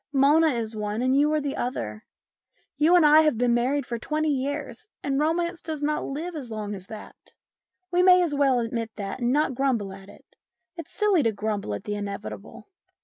[0.11, 2.05] Mona is one, and you are the other.
[2.75, 6.49] You and I have been married for twenty years, and romance does not live as
[6.49, 7.33] long as that.
[7.91, 10.25] We may as well admit that and not grumble at it;
[10.75, 12.67] it's silly to grumble at the inevitable.